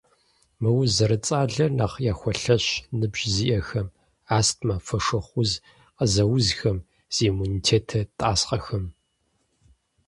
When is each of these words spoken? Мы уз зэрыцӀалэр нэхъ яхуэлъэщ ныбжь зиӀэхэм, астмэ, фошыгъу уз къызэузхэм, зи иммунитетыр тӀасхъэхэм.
Мы 0.61 0.69
уз 0.77 0.89
зэрыцӀалэр 0.97 1.71
нэхъ 1.77 1.97
яхуэлъэщ 2.11 2.65
ныбжь 2.99 3.23
зиӀэхэм, 3.33 3.87
астмэ, 4.37 4.75
фошыгъу 4.85 5.35
уз 5.47 5.51
къызэузхэм, 5.97 6.77
зи 7.15 7.23
иммунитетыр 7.29 8.03
тӀасхъэхэм. 8.17 8.85